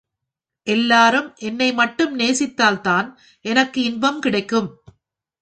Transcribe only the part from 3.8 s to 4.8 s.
இன்பம் கிடைக்கும்.